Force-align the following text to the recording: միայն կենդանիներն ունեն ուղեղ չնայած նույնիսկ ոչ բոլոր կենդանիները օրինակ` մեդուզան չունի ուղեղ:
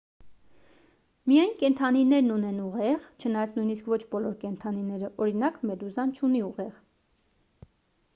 միայն 1.31 1.51
կենդանիներն 1.57 2.31
ունեն 2.35 2.57
ուղեղ 2.63 3.05
չնայած 3.25 3.53
նույնիսկ 3.57 3.91
ոչ 3.93 3.99
բոլոր 4.15 4.39
կենդանիները 4.45 5.11
օրինակ` 5.27 5.61
մեդուզան 5.73 6.15
չունի 6.17 6.43
ուղեղ: 6.47 6.81